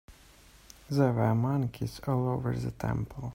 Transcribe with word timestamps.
There 0.89 1.11
were 1.13 1.35
monkeys 1.35 1.99
all 2.07 2.27
over 2.27 2.55
the 2.55 2.71
temple. 2.71 3.29